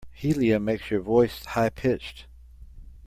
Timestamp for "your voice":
0.89-1.45